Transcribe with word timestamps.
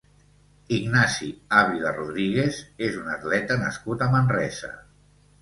Ignasi 0.77 1.29
Ávila 1.57 1.91
Rodríguez 1.97 2.63
és 2.89 2.99
un 3.03 3.13
atleta 3.17 3.59
nascut 3.67 4.01
a 4.01 4.11
Manresa. 4.17 4.73